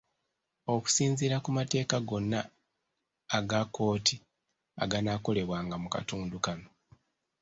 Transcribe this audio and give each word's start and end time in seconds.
Okusinziira 0.73 1.37
ku 1.43 1.49
mateeka 1.57 1.97
gonna 2.09 2.39
aga 3.37 3.61
kkooti 3.65 4.15
aganaakolebwanga 4.83 5.75
mu 5.83 5.87
katundu 5.93 6.37
kano. 6.45 6.67